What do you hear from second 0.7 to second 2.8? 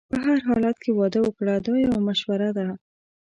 کې واده وکړه دا یو مشوره ده.